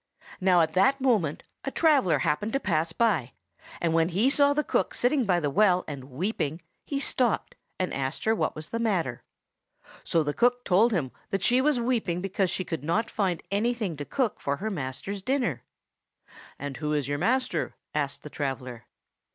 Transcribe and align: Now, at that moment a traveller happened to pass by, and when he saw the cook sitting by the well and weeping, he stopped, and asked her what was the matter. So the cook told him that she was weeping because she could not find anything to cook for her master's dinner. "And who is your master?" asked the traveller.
Now, 0.39 0.61
at 0.61 0.73
that 0.73 0.99
moment 0.99 1.43
a 1.63 1.69
traveller 1.69 2.17
happened 2.25 2.53
to 2.53 2.59
pass 2.59 2.91
by, 2.91 3.33
and 3.79 3.93
when 3.93 4.09
he 4.09 4.31
saw 4.31 4.51
the 4.51 4.63
cook 4.63 4.95
sitting 4.95 5.25
by 5.25 5.39
the 5.39 5.51
well 5.51 5.83
and 5.87 6.05
weeping, 6.05 6.63
he 6.87 6.99
stopped, 6.99 7.53
and 7.77 7.93
asked 7.93 8.23
her 8.23 8.33
what 8.33 8.55
was 8.55 8.69
the 8.69 8.79
matter. 8.79 9.21
So 10.03 10.23
the 10.23 10.33
cook 10.33 10.65
told 10.65 10.91
him 10.91 11.11
that 11.29 11.43
she 11.43 11.61
was 11.61 11.79
weeping 11.79 12.19
because 12.19 12.49
she 12.49 12.63
could 12.63 12.83
not 12.83 13.11
find 13.11 13.43
anything 13.51 13.95
to 13.97 14.03
cook 14.05 14.39
for 14.39 14.55
her 14.57 14.71
master's 14.71 15.21
dinner. 15.21 15.65
"And 16.57 16.77
who 16.77 16.93
is 16.93 17.07
your 17.07 17.19
master?" 17.19 17.75
asked 17.93 18.23
the 18.23 18.31
traveller. 18.31 18.87